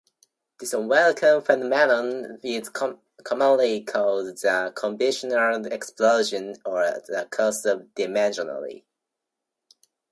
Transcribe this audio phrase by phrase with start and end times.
[0.59, 8.83] This unwelcome phenomenon is commonly called the combinatorial explosion, or the curse of dimensionality.